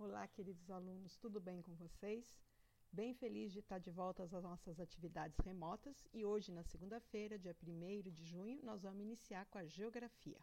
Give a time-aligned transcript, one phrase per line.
[0.00, 2.40] Olá, queridos alunos, tudo bem com vocês?
[2.92, 7.54] Bem feliz de estar de volta às nossas atividades remotas e hoje, na segunda-feira, dia
[7.60, 10.40] 1 de junho, nós vamos iniciar com a Geografia.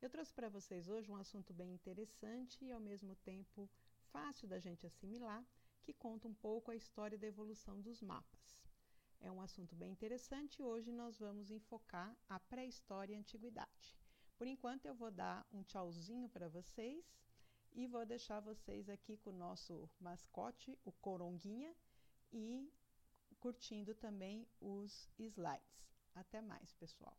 [0.00, 3.68] Eu trouxe para vocês hoje um assunto bem interessante e, ao mesmo tempo,
[4.10, 5.44] fácil da gente assimilar,
[5.82, 8.58] que conta um pouco a história da evolução dos mapas.
[9.20, 13.94] É um assunto bem interessante e hoje nós vamos enfocar a pré-história e a antiguidade.
[14.38, 17.04] Por enquanto, eu vou dar um tchauzinho para vocês
[17.74, 21.74] e vou deixar vocês aqui com o nosso mascote, o Coronguinha,
[22.32, 22.70] e
[23.38, 25.90] curtindo também os slides.
[26.14, 27.16] Até mais, pessoal.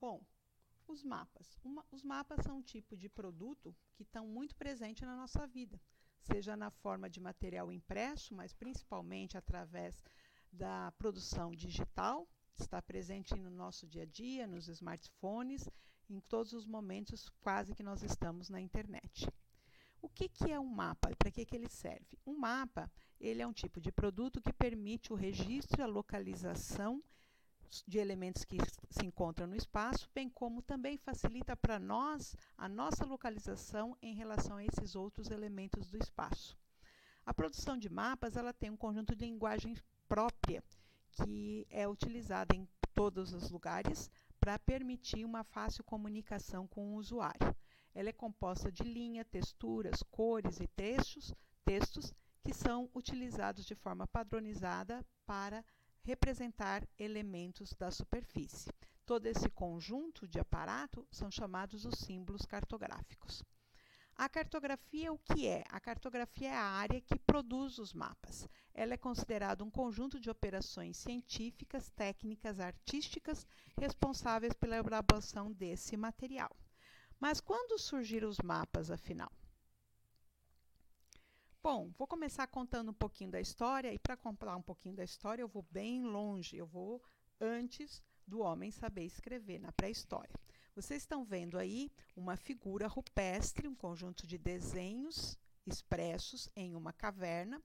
[0.00, 0.20] Bom,
[0.88, 1.56] os mapas.
[1.64, 5.80] Uma, os mapas são um tipo de produto que estão muito presente na nossa vida,
[6.20, 10.02] seja na forma de material impresso, mas principalmente através
[10.52, 12.28] da produção digital,
[12.58, 15.68] está presente no nosso dia a dia, nos smartphones,
[16.08, 19.28] em todos os momentos quase que nós estamos na internet.
[20.00, 22.18] O que, que é um mapa e para que, que ele serve?
[22.26, 27.02] Um mapa ele é um tipo de produto que permite o registro e a localização
[27.86, 28.58] de elementos que
[28.90, 34.56] se encontram no espaço, bem como também facilita para nós a nossa localização em relação
[34.56, 36.58] a esses outros elementos do espaço.
[37.24, 39.74] A produção de mapas ela tem um conjunto de linguagem
[40.08, 40.62] própria
[41.12, 44.10] que é utilizada em todos os lugares
[44.40, 47.54] para permitir uma fácil comunicação com o usuário.
[47.94, 51.32] Ela é composta de linha, texturas, cores e textos,
[51.64, 55.64] textos que são utilizados de forma padronizada para
[56.02, 58.70] representar elementos da superfície.
[59.06, 63.44] Todo esse conjunto de aparato são chamados os símbolos cartográficos.
[64.22, 65.64] A cartografia, o que é?
[65.68, 68.48] A cartografia é a área que produz os mapas.
[68.72, 73.44] Ela é considerada um conjunto de operações científicas, técnicas, artísticas
[73.76, 76.56] responsáveis pela elaboração desse material.
[77.18, 79.32] Mas quando surgiram os mapas, afinal?
[81.60, 85.42] Bom, vou começar contando um pouquinho da história, e para contar um pouquinho da história,
[85.42, 87.02] eu vou bem longe, eu vou
[87.40, 90.38] antes do homem saber escrever na pré-história.
[90.74, 97.62] Vocês estão vendo aí uma figura rupestre, um conjunto de desenhos expressos em uma caverna,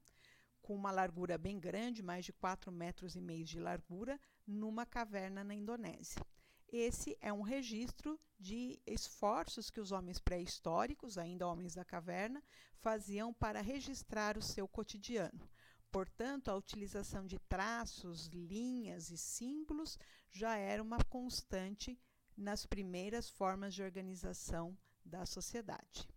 [0.62, 5.42] com uma largura bem grande, mais de 4 metros e meio de largura, numa caverna
[5.42, 6.22] na Indonésia.
[6.68, 12.44] Esse é um registro de esforços que os homens pré-históricos, ainda homens da caverna,
[12.76, 15.50] faziam para registrar o seu cotidiano.
[15.90, 19.98] Portanto, a utilização de traços, linhas e símbolos
[20.30, 21.98] já era uma constante
[22.38, 26.08] nas primeiras formas de organização da sociedade.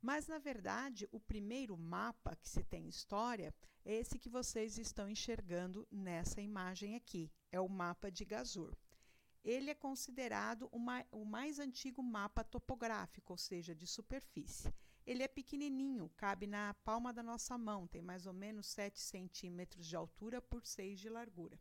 [0.00, 3.54] Mas, na verdade, o primeiro mapa que se tem história
[3.84, 7.30] é esse que vocês estão enxergando nessa imagem aqui.
[7.52, 8.76] É o mapa de Gazur.
[9.44, 14.74] Ele é considerado uma, o mais antigo mapa topográfico, ou seja, de superfície.
[15.06, 19.86] Ele é pequenininho, cabe na palma da nossa mão, tem mais ou menos 7 centímetros
[19.86, 21.60] de altura por 6 de largura.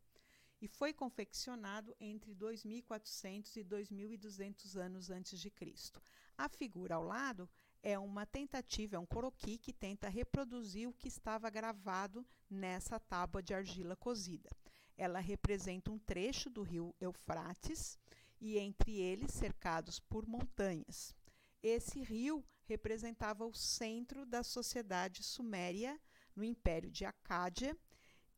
[0.61, 6.01] E foi confeccionado entre 2400 e 2200 anos antes de Cristo.
[6.37, 7.49] A figura ao lado
[7.83, 13.43] é uma tentativa, é um coroqui que tenta reproduzir o que estava gravado nessa tábua
[13.43, 14.49] de argila cozida.
[14.97, 17.99] Ela representa um trecho do rio Eufrates
[18.39, 21.13] e entre eles cercados por montanhas.
[21.61, 25.99] Esse rio representava o centro da sociedade suméria
[26.35, 27.77] no Império de Acádia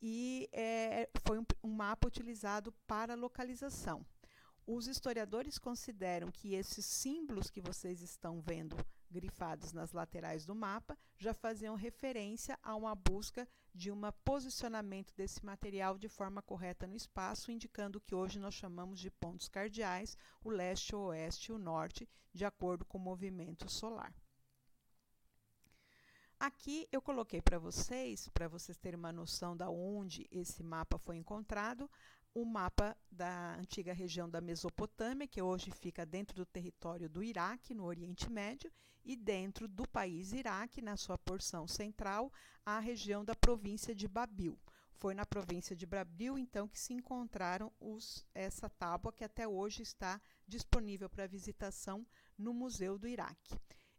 [0.02, 4.06] e é, foi um, um mapa utilizado para localização.
[4.66, 8.76] Os historiadores consideram que esses símbolos que vocês estão vendo
[9.10, 15.46] grifados nas laterais do mapa já faziam referência a uma busca de um posicionamento desse
[15.46, 20.18] material de forma correta no espaço, indicando o que hoje nós chamamos de pontos cardeais,
[20.44, 24.14] o leste, o oeste e o norte, de acordo com o movimento solar.
[26.40, 31.18] Aqui eu coloquei para vocês, para vocês terem uma noção de onde esse mapa foi
[31.18, 31.90] encontrado,
[32.32, 37.74] o mapa da antiga região da Mesopotâmia, que hoje fica dentro do território do Iraque,
[37.74, 38.72] no Oriente Médio,
[39.04, 42.32] e dentro do país Iraque, na sua porção central,
[42.64, 44.60] a região da província de Babil.
[44.94, 49.82] Foi na província de Babil, então, que se encontraram os, essa tábua que até hoje
[49.82, 52.06] está disponível para visitação
[52.38, 53.56] no Museu do Iraque.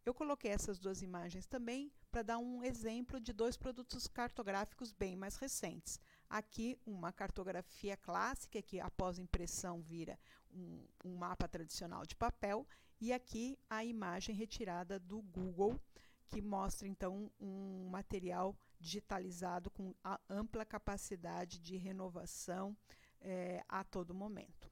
[0.06, 5.16] Eu coloquei essas duas imagens também para dar um exemplo de dois produtos cartográficos bem
[5.16, 6.00] mais recentes.
[6.28, 10.18] Aqui, uma cartografia clássica, que após impressão vira
[10.50, 12.66] um, um mapa tradicional de papel,
[13.00, 15.80] e aqui a imagem retirada do Google,
[16.26, 19.94] que mostra então um material digitalizado com
[20.28, 22.76] ampla capacidade de renovação
[23.20, 24.70] é, a todo momento.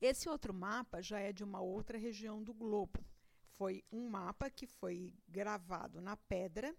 [0.00, 3.04] Esse outro mapa já é de uma outra região do globo.
[3.58, 6.72] Foi um mapa que foi gravado na pedra.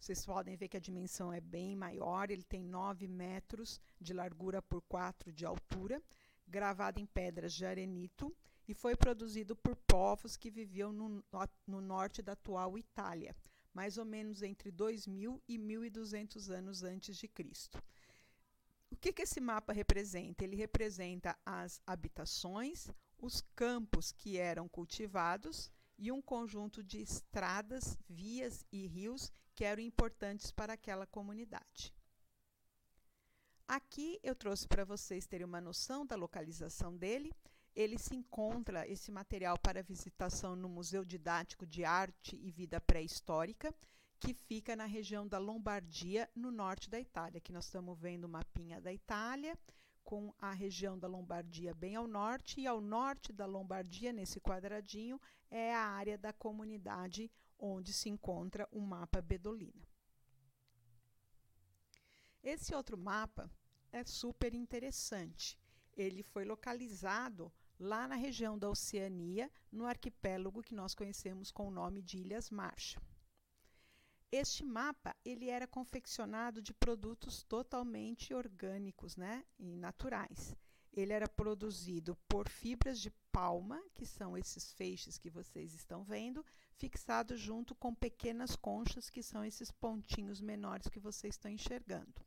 [0.00, 4.62] Vocês podem ver que a dimensão é bem maior, ele tem 9 metros de largura
[4.62, 6.02] por 4 de altura,
[6.48, 8.34] gravado em pedras de arenito
[8.66, 11.22] e foi produzido por povos que viviam no,
[11.66, 13.36] no norte da atual Itália,
[13.74, 17.78] mais ou menos entre 2000 e 1200 anos antes de Cristo.
[18.90, 20.44] O que, que esse mapa representa?
[20.44, 28.64] Ele representa as habitações, os campos que eram cultivados e um conjunto de estradas, vias
[28.70, 31.94] e rios que eram importantes para aquela comunidade.
[33.66, 37.32] Aqui eu trouxe para vocês terem uma noção da localização dele.
[37.74, 43.74] Ele se encontra, esse material, para visitação no Museu Didático de Arte e Vida Pré-Histórica,
[44.18, 47.38] que fica na região da Lombardia, no norte da Itália.
[47.38, 49.58] Aqui nós estamos vendo o mapinha da Itália,
[50.06, 55.20] com a região da Lombardia bem ao norte, e ao norte da Lombardia, nesse quadradinho,
[55.50, 59.84] é a área da comunidade onde se encontra o mapa Bedolina.
[62.40, 63.50] Esse outro mapa
[63.90, 65.58] é super interessante.
[65.96, 71.72] Ele foi localizado lá na região da Oceania, no arquipélago que nós conhecemos com o
[71.72, 73.15] nome de Ilhas Marshall.
[74.32, 80.56] Este mapa ele era confeccionado de produtos totalmente orgânicos né, e naturais.
[80.92, 86.44] Ele era produzido por fibras de palma, que são esses feixes que vocês estão vendo,
[86.74, 92.24] fixados junto com pequenas conchas, que são esses pontinhos menores que vocês estão enxergando.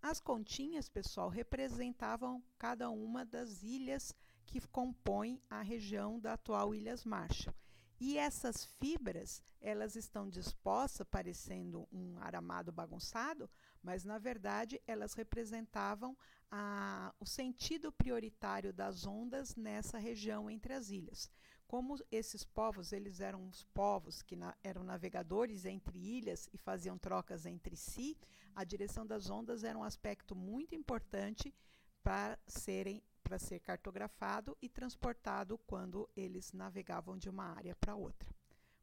[0.00, 7.04] As continhas, pessoal, representavam cada uma das ilhas que compõem a região da atual Ilhas
[7.04, 7.54] Marshall.
[8.04, 13.48] E essas fibras, elas estão dispostas, parecendo um aramado bagunçado,
[13.80, 16.18] mas na verdade elas representavam
[16.50, 21.30] a, o sentido prioritário das ondas nessa região entre as ilhas.
[21.68, 26.98] Como esses povos, eles eram os povos que na, eram navegadores entre ilhas e faziam
[26.98, 28.18] trocas entre si,
[28.52, 31.54] a direção das ondas era um aspecto muito importante
[32.02, 38.34] para serem para ser cartografado e transportado quando eles navegavam de uma área para outra.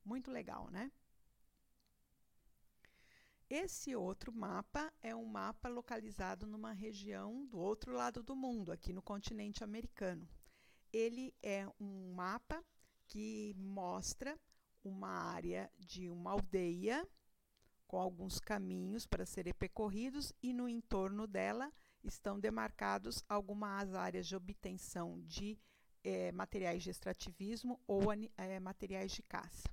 [0.04, 0.92] Muito legal, né?
[3.50, 8.94] Esse outro mapa é um mapa localizado numa região do outro lado do mundo, aqui
[8.94, 10.30] no continente americano.
[10.94, 12.64] Ele é um mapa
[13.08, 14.40] que mostra
[14.84, 17.08] uma área de uma aldeia
[17.88, 21.74] com alguns caminhos para serem percorridos e no entorno dela
[22.04, 25.58] estão demarcados algumas áreas de obtenção de
[26.04, 28.04] é, materiais de extrativismo ou
[28.38, 29.70] é, materiais de caça.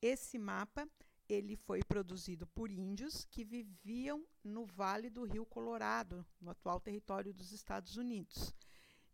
[0.00, 0.88] Esse mapa
[1.28, 7.34] ele foi produzido por índios que viviam no Vale do Rio Colorado, no atual território
[7.34, 8.54] dos Estados Unidos.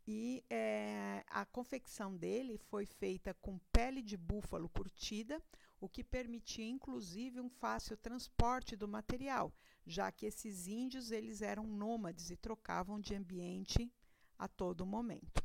[0.06, 5.42] E é, a confecção dele foi feita com pele de búfalo curtida,
[5.80, 9.52] o que permitia inclusive um fácil transporte do material,
[9.86, 13.92] já que esses índios eles eram nômades e trocavam de ambiente
[14.38, 15.42] a todo momento.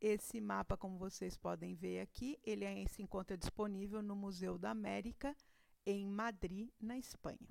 [0.00, 4.70] Esse mapa, como vocês podem ver aqui, ele é, se encontra disponível no Museu da
[4.70, 5.34] América,
[5.86, 7.48] em Madrid, na Espanha.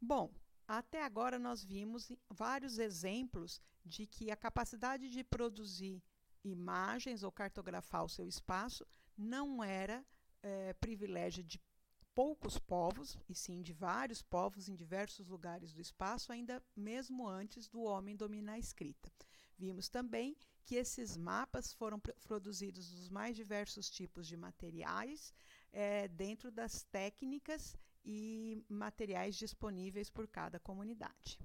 [0.00, 0.32] Bom,
[0.66, 6.02] até agora nós vimos vários exemplos de que a capacidade de produzir
[6.44, 10.04] imagens ou cartografar o seu espaço não era
[10.42, 11.60] é, privilégio de
[12.20, 17.66] poucos povos, e sim de vários povos em diversos lugares do espaço, ainda mesmo antes
[17.66, 19.10] do homem dominar a escrita.
[19.56, 20.36] Vimos também
[20.66, 25.32] que esses mapas foram produzidos dos mais diversos tipos de materiais,
[25.72, 27.74] é, dentro das técnicas
[28.04, 31.38] e materiais disponíveis por cada comunidade.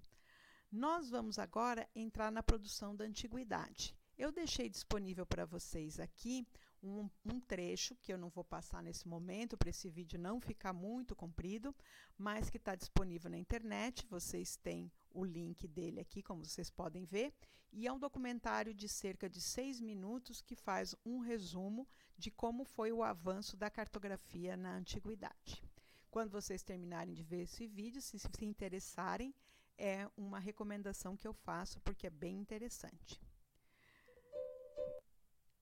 [0.70, 3.96] Nós vamos agora entrar na produção da antiguidade.
[4.17, 6.46] Eu deixei disponível para vocês aqui
[6.86, 10.74] um, um, trecho que eu não vou passar nesse momento para esse vídeo não ficar
[10.74, 11.75] muito comprido,
[12.18, 14.06] mas que está disponível na internet.
[14.08, 17.34] Vocês têm o link dele aqui, como vocês podem ver,
[17.72, 21.88] e é um documentário de cerca de seis minutos que faz um resumo
[22.18, 25.63] de como foi o avanço da cartografia na antiguidade.
[26.10, 29.36] Quando vocês terminarem de ver esse vídeo, se se interessarem,
[29.77, 33.22] é uma recomendação que eu faço porque é bem interessante.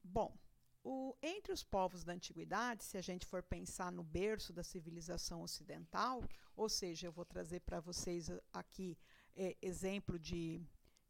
[0.04, 0.38] Bom,
[0.84, 5.42] o, entre os povos da antiguidade, se a gente for pensar no berço da civilização
[5.42, 6.22] ocidental,
[6.56, 8.98] ou seja, eu vou trazer para vocês aqui
[9.36, 10.62] é, exemplo de,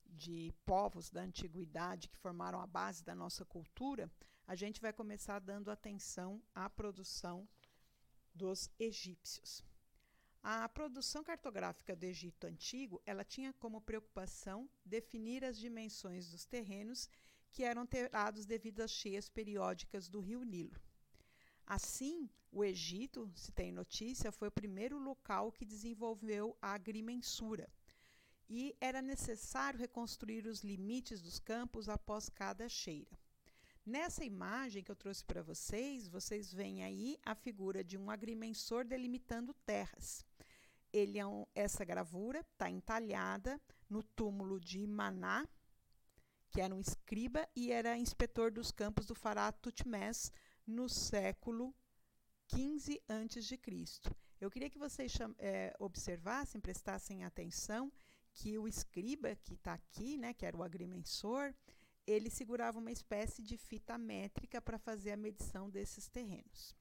[0.06, 4.12] de povos da antiguidade que formaram a base da nossa cultura,
[4.46, 7.48] a gente vai começar dando atenção à produção
[8.34, 9.64] dos egípcios.
[10.42, 17.10] A produção cartográfica do Egito Antigo, ela tinha como preocupação definir as dimensões dos terrenos
[17.54, 20.82] que eram alterados devido às cheias periódicas do rio Nilo.
[21.66, 27.70] Assim, o Egito, se tem notícia, foi o primeiro local que desenvolveu a agrimensura.
[28.50, 33.16] E era necessário reconstruir os limites dos campos após cada cheira.
[33.86, 38.84] Nessa imagem que eu trouxe para vocês, vocês veem aí a figura de um agrimensor
[38.84, 40.26] delimitando terras.
[40.92, 45.48] Ele é um, essa gravura está entalhada no túmulo de Maná,
[46.50, 50.32] que era um escriba e era inspetor dos campos do faraó Tutmés
[50.66, 51.76] no século
[52.48, 53.60] 15 a.C.
[54.40, 57.92] Eu queria que vocês é, observassem, prestassem atenção,
[58.34, 61.54] que o escriba que está aqui, né, que era o agrimensor,
[62.08, 66.74] ele segurava uma espécie de fita métrica para fazer a medição desses terrenos.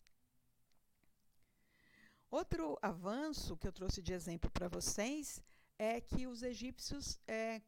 [2.31, 5.43] Outro avanço que eu trouxe de exemplo para vocês
[5.77, 7.61] é que os egípcios é,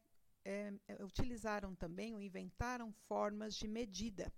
[0.45, 0.71] é,
[1.03, 4.31] utilizaram também ou inventaram formas de medida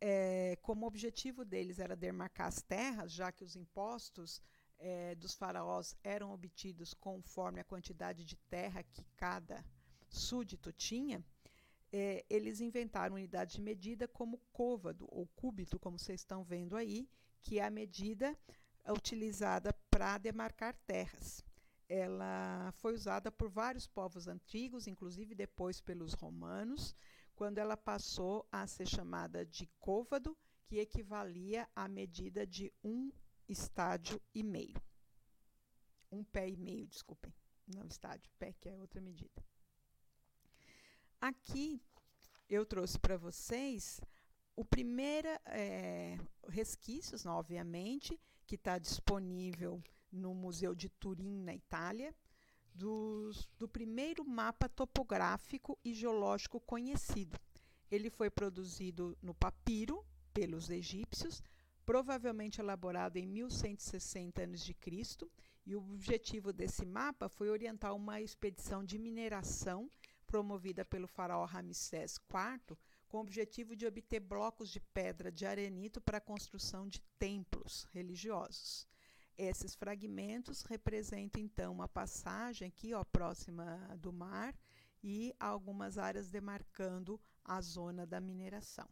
[0.00, 4.42] é, como objetivo deles era demarcar as terras, já que os impostos
[4.78, 9.64] é, dos faraós eram obtidos conforme a quantidade de terra que cada
[10.08, 11.24] súdito tinha,
[11.92, 17.08] é, eles inventaram unidade de medida como côvado ou cúbito, como vocês estão vendo aí,
[17.40, 18.36] que é a medida
[18.88, 21.45] utilizada para demarcar terras.
[21.88, 26.94] Ela foi usada por vários povos antigos, inclusive depois pelos romanos,
[27.34, 33.12] quando ela passou a ser chamada de côvado, que equivalia à medida de um
[33.48, 34.82] estádio e meio.
[36.10, 37.32] Um pé e meio, desculpem.
[37.66, 39.44] Não estádio, pé, que é outra medida.
[41.20, 41.80] Aqui
[42.48, 44.00] eu trouxe para vocês
[44.54, 46.16] o primeiro é,
[46.48, 49.82] resquícios, obviamente, que está disponível
[50.16, 52.14] no Museu de Turim, na Itália,
[52.74, 57.38] do primeiro mapa topográfico e geológico conhecido.
[57.90, 60.04] Ele foi produzido no papiro
[60.34, 61.42] pelos egípcios,
[61.84, 65.30] provavelmente elaborado em 1160 a.C.,
[65.64, 69.90] e o objetivo desse mapa foi orientar uma expedição de mineração
[70.26, 72.76] promovida pelo faraó Ramsés IV,
[73.08, 77.84] com o objetivo de obter blocos de pedra de arenito para a construção de templos
[77.92, 78.86] religiosos.
[79.38, 84.54] Esses fragmentos representam então uma passagem aqui, ó, próxima do mar,
[85.02, 88.88] e algumas áreas demarcando a zona da mineração.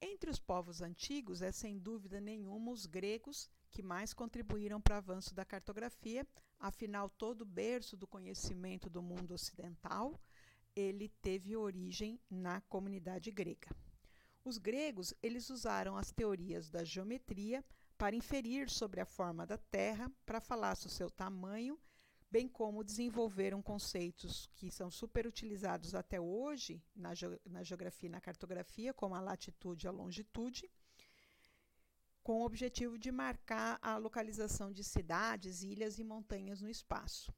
[0.00, 4.98] Entre os povos antigos, é sem dúvida nenhuma os gregos que mais contribuíram para o
[4.98, 6.26] avanço da cartografia,
[6.58, 10.20] afinal todo o berço do conhecimento do mundo ocidental,
[10.76, 13.70] ele teve origem na comunidade grega.
[14.44, 17.64] Os gregos, eles usaram as teorias da geometria
[17.96, 21.78] para inferir sobre a forma da Terra, para falar sobre o seu tamanho,
[22.30, 27.10] bem como desenvolveram conceitos que são super utilizados até hoje na,
[27.46, 30.68] na geografia e na cartografia, como a latitude e a longitude,
[32.22, 37.32] com o objetivo de marcar a localização de cidades, ilhas e montanhas no espaço.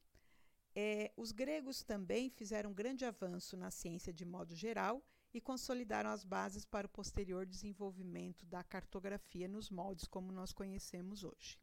[0.75, 5.02] É, os gregos também fizeram um grande avanço na ciência de modo geral
[5.33, 11.25] e consolidaram as bases para o posterior desenvolvimento da cartografia nos moldes como nós conhecemos
[11.25, 11.59] hoje.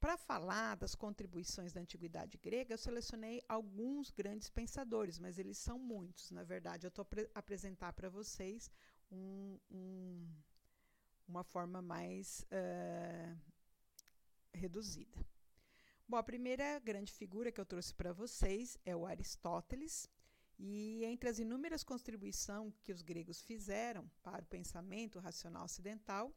[0.00, 5.78] Para falar das contribuições da antiguidade grega, eu selecionei alguns grandes pensadores, mas eles são
[5.78, 6.30] muitos.
[6.30, 8.70] Na verdade, eu estou apresentar para vocês
[9.12, 10.26] um, um,
[11.28, 13.38] uma forma mais uh,
[14.54, 15.18] reduzida.
[16.08, 20.08] Bom, a primeira grande figura que eu trouxe para vocês é o Aristóteles,
[20.62, 26.30] e entre as inúmeras contribuições que os gregos fizeram para o pensamento racional ocidental,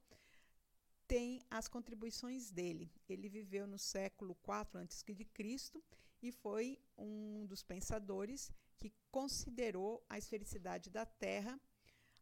[1.06, 2.90] tem as contribuições dele.
[3.10, 5.84] Ele viveu no século IV a.C.
[6.22, 8.50] e foi um dos pensadores
[8.80, 11.60] que considerou a esfericidade da Terra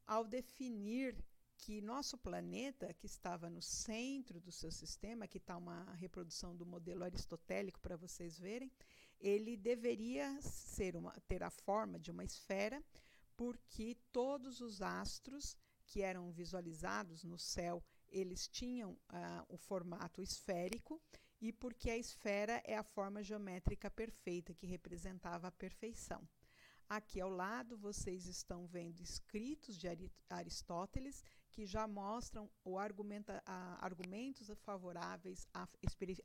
[0.07, 1.23] ao definir
[1.55, 6.65] que nosso planeta, que estava no centro do seu sistema, aqui está uma reprodução do
[6.65, 8.71] modelo aristotélico para vocês verem,
[9.21, 12.83] ele deveria ser uma, ter a forma de uma esfera,
[13.37, 21.01] porque todos os astros que eram visualizados no céu, eles tinham uh, o formato esférico,
[21.39, 26.27] e porque a esfera é a forma geométrica perfeita, que representava a perfeição.
[26.87, 29.87] Aqui ao lado vocês estão vendo escritos de
[30.29, 35.67] Aristóteles que já mostram o argumenta, a, argumentos favoráveis à,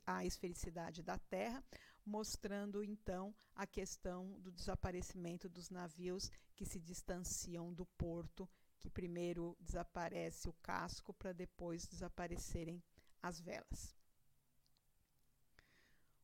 [0.05, 1.63] à esfericidade da Terra,
[2.07, 8.49] mostrando então a questão do desaparecimento dos navios que se distanciam do porto,
[8.79, 12.81] que primeiro desaparece o casco para depois desaparecerem
[13.21, 13.93] as velas.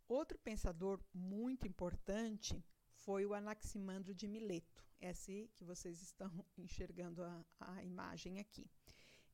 [0.08, 2.64] Outro pensador muito importante
[2.94, 8.72] foi o Anaximandro de Mileto, esse que vocês estão enxergando a, a imagem aqui.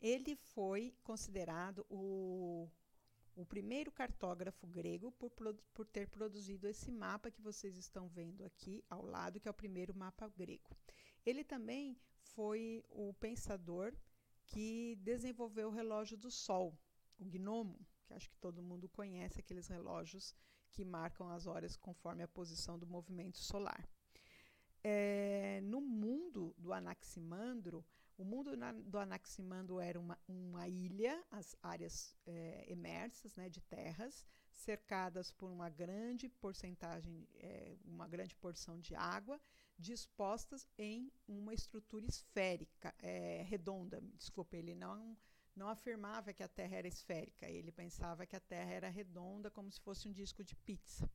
[0.02, 2.68] Ele foi considerado o,
[3.42, 5.32] o primeiro cartógrafo grego por,
[5.74, 9.54] por ter produzido esse mapa que vocês estão vendo aqui ao lado, que é o
[9.54, 10.76] primeiro mapa grego.
[11.26, 13.94] Ele também foi o pensador
[14.46, 16.78] que desenvolveu o relógio do Sol,
[17.18, 20.36] o gnomo, que acho que todo mundo conhece aqueles relógios
[20.72, 23.88] que marcam as horas conforme a posição do movimento solar.
[24.84, 27.86] É, no mundo do Anaximandro,
[28.20, 28.52] o mundo
[28.84, 35.50] do Anaximandro era uma, uma ilha, as áreas é, emersas né, de terras, cercadas por
[35.50, 39.40] uma grande porcentagem, é, uma grande porção de água,
[39.78, 44.02] dispostas em uma estrutura esférica, é, redonda.
[44.18, 45.18] Desculpa, ele não
[45.56, 49.70] não afirmava que a Terra era esférica, ele pensava que a Terra era redonda, como
[49.70, 51.10] se fosse um disco de pizza.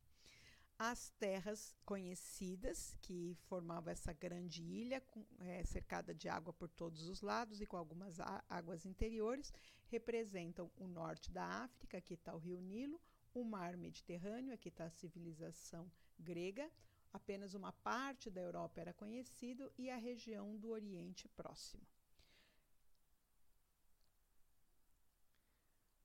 [0.78, 7.06] As terras conhecidas, que formavam essa grande ilha, com, é, cercada de água por todos
[7.08, 9.52] os lados e com algumas águas interiores,
[9.86, 13.00] representam o norte da África, aqui está o rio Nilo,
[13.32, 16.68] o mar Mediterrâneo, aqui está a civilização grega,
[17.12, 21.86] apenas uma parte da Europa era conhecido e a região do Oriente Próximo.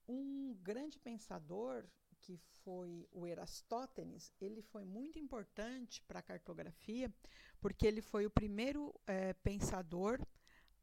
[0.08, 1.86] Um grande pensador
[2.22, 7.14] que foi o Erastótenes, ele foi muito importante para a cartografia,
[7.60, 10.20] porque ele foi o primeiro é, pensador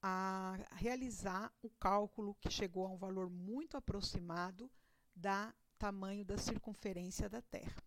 [0.03, 4.71] a realizar o cálculo que chegou a um valor muito aproximado
[5.15, 7.83] da tamanho da circunferência da Terra.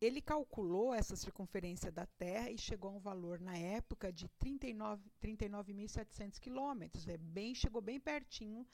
[0.00, 5.00] Ele calculou essa circunferência da Terra e chegou a um valor na época de 39.700
[5.20, 8.66] 39 quilômetros, é bem, chegou bem pertinho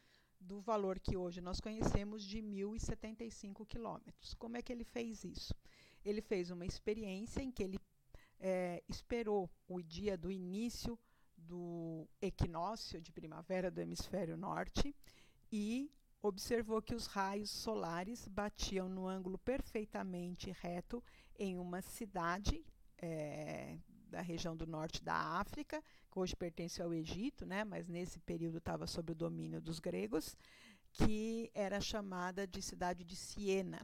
[0.43, 4.35] do valor que hoje nós conhecemos de 1.075 quilômetros.
[4.35, 5.55] Como é que ele fez isso?
[6.05, 7.79] Ele fez uma experiência em que ele
[8.41, 10.99] é, esperou o dia do início
[11.37, 14.95] do equinócio de primavera do hemisfério norte
[15.51, 21.03] e observou que os raios solares batiam no ângulo perfeitamente reto
[21.39, 22.65] em uma cidade
[22.99, 23.77] é,
[24.13, 28.59] da região do norte da África, que hoje pertence ao Egito, né, mas nesse período
[28.59, 30.37] estava sob o domínio dos gregos,
[30.93, 33.81] que era chamada de cidade de Siena.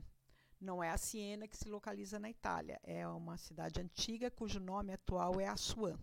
[0.60, 4.92] Não é a Siena que se localiza na Itália, é uma cidade antiga cujo nome
[4.92, 5.98] atual é Assuã.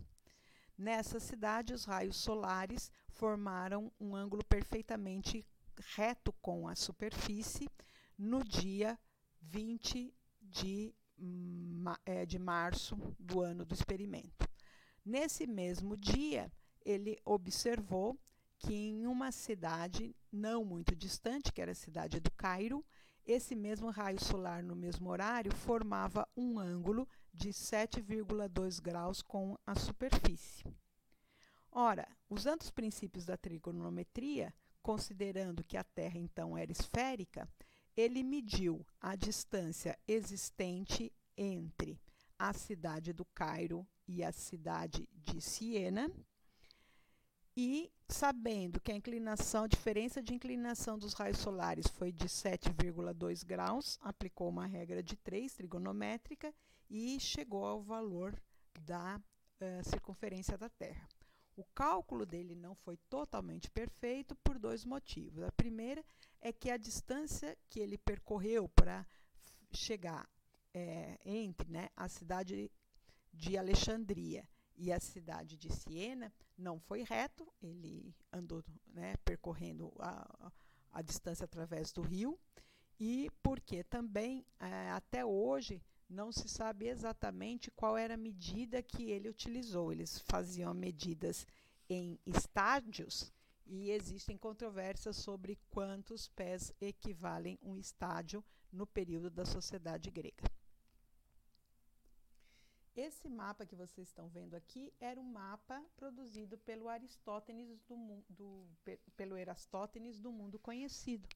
[0.76, 5.46] Nessa cidade, os raios solares formaram um ângulo perfeitamente
[5.94, 7.68] reto com a superfície
[8.18, 8.98] no dia
[9.40, 10.12] 20
[10.42, 10.94] de
[12.26, 14.48] de março do ano do experimento.
[15.04, 16.50] Nesse mesmo dia,
[16.84, 18.18] ele observou
[18.58, 22.84] que em uma cidade não muito distante, que era a cidade do Cairo,
[23.24, 29.74] esse mesmo raio solar no mesmo horário formava um ângulo de 7,2 graus com a
[29.74, 30.64] superfície.
[31.70, 37.48] Ora, usando os princípios da trigonometria, considerando que a Terra então era esférica,
[37.96, 41.98] ele mediu a distância existente entre
[42.38, 46.10] a cidade do Cairo e a cidade de Siena,
[47.56, 53.44] e sabendo que a inclinação, a diferença de inclinação dos raios solares foi de 7,2
[53.44, 56.54] graus, aplicou uma regra de 3 trigonométrica
[56.90, 58.38] e chegou ao valor
[58.80, 61.08] da uh, circunferência da Terra.
[61.56, 65.42] O cálculo dele não foi totalmente perfeito por dois motivos.
[65.42, 66.04] A primeira
[66.40, 69.06] é que a distância que ele percorreu para
[69.72, 70.28] chegar
[70.74, 72.70] é, entre né, a cidade
[73.32, 80.52] de Alexandria e a cidade de Siena não foi reto, ele andou né, percorrendo a,
[80.92, 82.38] a distância através do rio,
[83.00, 89.10] e porque também é, até hoje não se sabe exatamente qual era a medida que
[89.10, 89.92] ele utilizou.
[89.92, 91.46] Eles faziam medidas
[91.88, 93.32] em estádios
[93.66, 100.44] e existem controvérsias sobre quantos pés equivalem um estádio no período da sociedade grega.
[102.96, 108.66] Esse mapa que vocês estão vendo aqui era um mapa produzido pelo Aristótenes do, do,
[109.14, 111.28] pelo Erastótenes do mundo conhecido.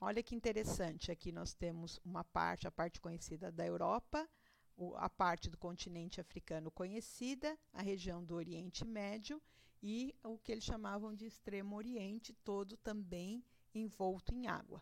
[0.00, 4.28] Olha que interessante, aqui nós temos uma parte, a parte conhecida da Europa,
[4.94, 9.42] a parte do continente africano conhecida, a região do Oriente Médio
[9.82, 14.80] e o que eles chamavam de Extremo Oriente, todo também envolto em água.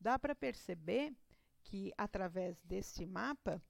[0.00, 1.14] Dá para perceber
[1.62, 3.62] que, através deste mapa,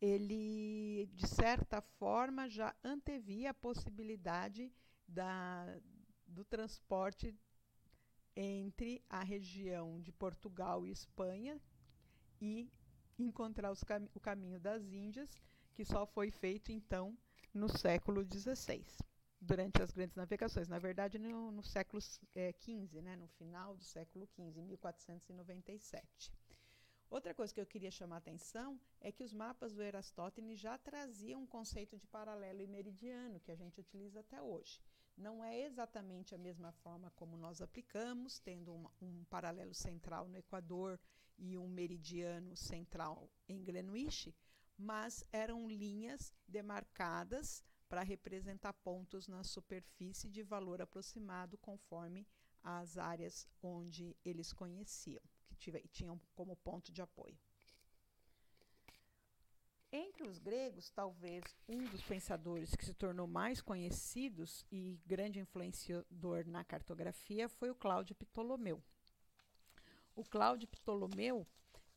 [0.00, 4.72] ele, de certa forma, já antevia a possibilidade
[5.08, 5.76] da,
[6.24, 7.34] do transporte
[8.36, 11.60] entre a região de Portugal e Espanha
[12.40, 12.70] e
[13.18, 15.40] encontrar cam o caminho das Índias,
[15.74, 17.16] que só foi feito então
[17.52, 18.84] no século XVI,
[19.40, 20.68] durante as grandes navegações.
[20.68, 26.32] Na verdade, no, no século XV, é, né, no final do século XV, 1497.
[27.10, 30.76] Outra coisa que eu queria chamar a atenção é que os mapas do Erastótenes já
[30.76, 34.82] traziam um conceito de paralelo e meridiano, que a gente utiliza até hoje.
[35.16, 40.36] Não é exatamente a mesma forma como nós aplicamos, tendo um, um paralelo central no
[40.36, 40.98] Equador
[41.38, 44.34] e um meridiano central em Greenwich,
[44.76, 52.26] mas eram linhas demarcadas para representar pontos na superfície de valor aproximado conforme
[52.62, 55.22] as áreas onde eles conheciam,
[55.60, 57.38] que tinham como ponto de apoio.
[59.96, 66.44] Entre os gregos, talvez um dos pensadores que se tornou mais conhecidos e grande influenciador
[66.48, 68.82] na cartografia foi o Cláudio Ptolomeu.
[70.16, 71.46] O Cláudio Ptolomeu,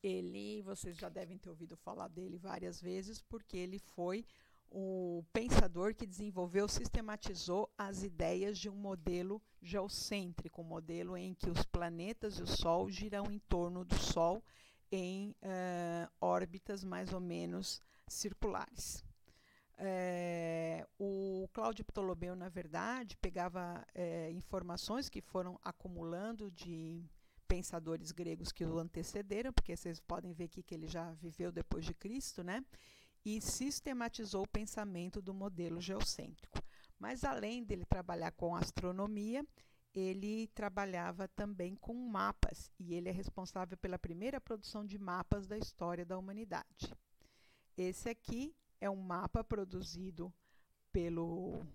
[0.03, 4.23] ele, vocês já devem ter ouvido falar dele várias vezes, porque ele foi
[4.69, 11.49] o pensador que desenvolveu, sistematizou as ideias de um modelo geocêntrico, um modelo em que
[11.49, 14.43] os planetas e o Sol giram em torno do Sol
[14.91, 19.03] em uh, órbitas mais ou menos circulares.
[19.79, 27.03] É, o Cláudio Ptolomeu, na verdade, pegava é, informações que foram acumulando de
[27.47, 31.85] pensadores gregos que o antecederam, porque vocês podem ver aqui que ele já viveu depois
[31.85, 32.65] de Cristo, né?
[33.23, 36.59] E sistematizou o pensamento do modelo geocêntrico.
[36.97, 39.45] Mas além dele trabalhar com astronomia,
[39.99, 45.57] ele trabalhava também com mapas e ele é responsável pela primeira produção de mapas da
[45.57, 46.93] história da humanidade.
[47.75, 50.31] Esse aqui é um mapa produzido
[50.91, 51.65] pelo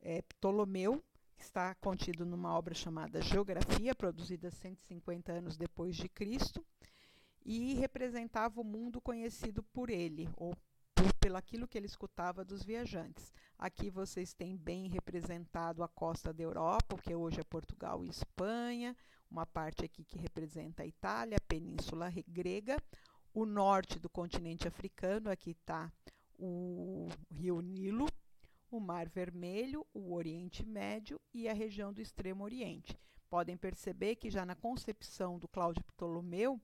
[0.00, 1.02] é, Ptolomeu,
[1.36, 6.64] que está contido numa obra chamada Geografia, produzida 150 anos depois de Cristo,
[7.44, 10.56] e representava o mundo conhecido por ele, ou
[10.94, 13.32] por, pelo aquilo que ele escutava dos viajantes.
[13.64, 18.94] Aqui vocês têm bem representado a costa da Europa, que hoje é Portugal e Espanha,
[19.30, 22.76] uma parte aqui que representa a Itália, a Península Grega,
[23.32, 25.90] o norte do continente africano, aqui está
[26.38, 28.06] o rio Nilo,
[28.70, 32.94] o Mar Vermelho, o Oriente Médio e a região do Extremo Oriente.
[33.30, 36.60] Podem perceber que já na concepção do Cláudio Ptolomeu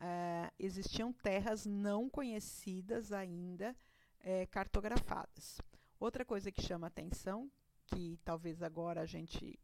[0.00, 3.72] eh, existiam terras não conhecidas ainda
[4.18, 5.60] eh, cartografadas.
[6.00, 7.48] Outra coisa que chama atenção,
[7.86, 9.60] que talvez agora a gente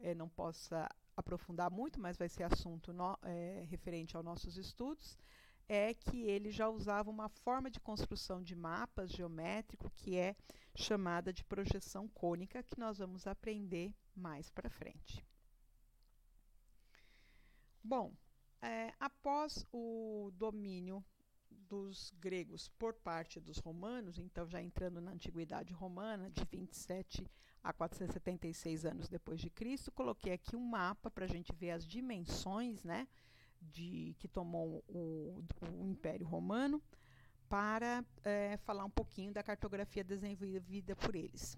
[0.00, 3.18] eh, não possa aprofundar muito, mas vai ser assunto no,
[3.68, 5.18] referente aos nossos estudos,
[5.66, 10.36] é que ele já usava uma forma de construção de mapas geométrico que é
[10.74, 15.24] chamada de projeção cônica, que nós vamos aprender mais para frente.
[17.82, 18.12] Bom,
[18.60, 21.04] é, após o domínio
[21.68, 27.30] dos gregos por parte dos romanos, então já entrando na antiguidade romana, de 27
[27.62, 31.86] a 476 anos depois de Cristo, coloquei aqui um mapa para a gente ver as
[31.86, 33.06] dimensões, né?
[33.70, 35.44] de, que tomou o,
[35.78, 36.82] o Império Romano
[37.48, 41.56] para é, falar um pouquinho da cartografia desenvolvida por eles.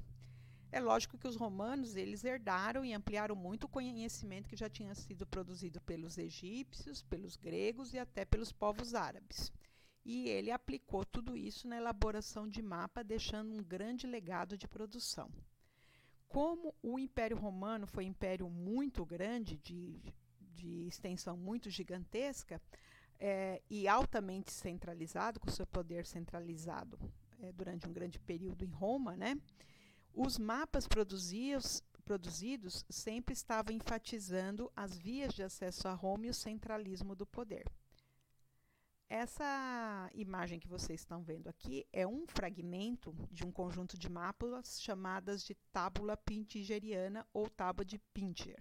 [0.73, 4.93] É lógico que os romanos eles herdaram e ampliaram muito o conhecimento que já tinha
[4.95, 9.53] sido produzido pelos egípcios, pelos gregos e até pelos povos árabes.
[10.05, 15.31] E ele aplicou tudo isso na elaboração de mapa, deixando um grande legado de produção.
[16.29, 20.03] Como o Império Romano foi um império muito grande, de
[20.55, 22.61] de extensão muito gigantesca
[23.19, 26.99] é, e altamente centralizado, com seu poder centralizado
[27.41, 29.39] é, durante um grande período em Roma, né?
[30.15, 36.35] os mapas produzidos, produzidos sempre estavam enfatizando as vias de acesso a Roma e o
[36.35, 37.65] centralismo do poder.
[39.17, 44.83] Essa imagem que vocês estão vendo aqui é um fragmento de um conjunto de mapas
[44.83, 48.61] chamadas de tábula pintigeriana ou tábua de Pintiger.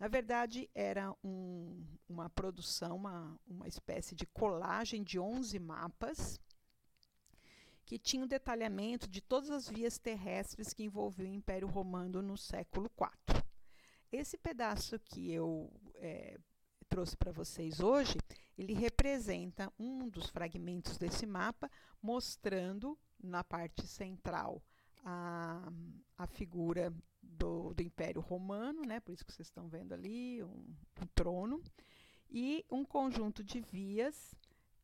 [0.00, 6.40] Na verdade, era um, uma produção, uma, uma espécie de colagem de 11 mapas
[7.84, 12.38] que tinha um detalhamento de todas as vias terrestres que envolviam o Império Romano no
[12.38, 13.42] século IV.
[14.10, 16.38] Esse pedaço que eu é,
[16.88, 18.16] trouxe para vocês hoje,
[18.58, 21.70] ele representa um dos fragmentos desse mapa,
[22.02, 24.60] mostrando na parte central
[25.04, 25.72] a,
[26.18, 26.92] a figura
[27.22, 28.98] do, do Império Romano, né?
[28.98, 31.62] por isso que vocês estão vendo ali, um, um trono,
[32.28, 34.34] e um conjunto de vias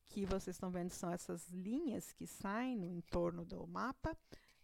[0.09, 4.17] que vocês estão vendo são essas linhas que saem no entorno do mapa,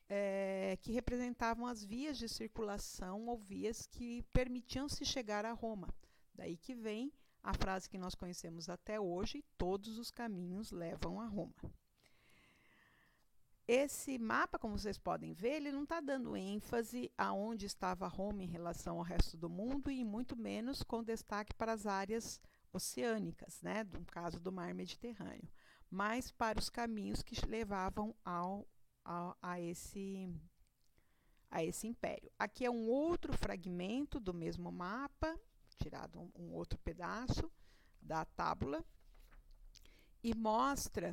[0.08, 5.88] é, que representavam as vias de circulação ou vias que permitiam se chegar a Roma.
[6.34, 7.12] Daí que vem
[7.42, 11.55] a frase que nós conhecemos até hoje: todos os caminhos levam a Roma.
[13.72, 18.48] Esse mapa, como vocês podem ver, ele não está dando ênfase aonde estava Roma em
[18.48, 22.40] relação ao resto do mundo e muito menos com destaque para as áreas
[22.72, 25.48] oceânicas, né, no caso do mar Mediterrâneo,
[25.88, 28.66] mas para os caminhos que levavam ao,
[29.05, 30.29] ao, a, esse,
[31.48, 32.29] a esse império.
[32.37, 35.38] Aqui é um outro fragmento do mesmo mapa,
[35.82, 37.50] tirado um, um outro pedaço
[38.00, 38.84] da tábula,
[40.22, 41.10] e mostra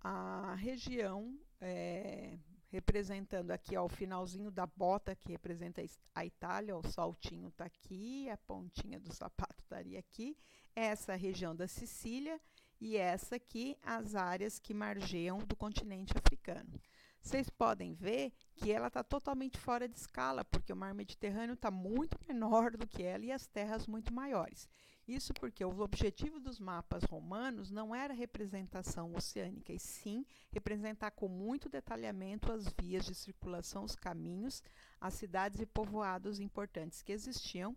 [0.00, 5.82] a região é, representando aqui ó, o finalzinho da bota que representa
[6.14, 10.36] a Itália, ó, o saltinho está aqui, a pontinha do sapato estaria aqui,
[10.74, 12.40] essa região da Sicília
[12.80, 16.80] e essa aqui as áreas que margeiam do continente africano.
[17.26, 21.72] Vocês podem ver que ela está totalmente fora de escala, porque o mar Mediterrâneo está
[21.72, 24.68] muito menor do que ela e as terras muito maiores.
[25.08, 31.26] Isso porque o objetivo dos mapas romanos não era representação oceânica, e sim representar com
[31.26, 34.62] muito detalhamento as vias de circulação, os caminhos,
[35.00, 37.76] as cidades e povoados importantes que existiam,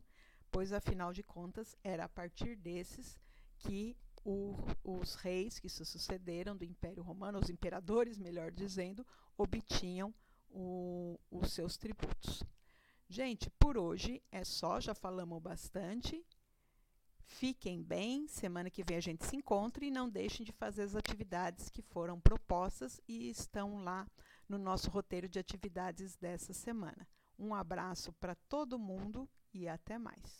[0.51, 3.19] pois afinal de contas era a partir desses
[3.57, 9.03] que o, os reis que se sucederam do Império Romano, os imperadores, melhor dizendo,
[9.39, 10.13] obtinham
[10.49, 12.43] o, os seus tributos.
[13.07, 16.23] Gente, por hoje é só, já falamos bastante.
[17.23, 20.95] Fiquem bem, semana que vem a gente se encontra e não deixem de fazer as
[20.95, 24.05] atividades que foram propostas e estão lá
[24.47, 27.07] no nosso roteiro de atividades dessa semana.
[27.37, 30.37] Um abraço para todo mundo e até mais.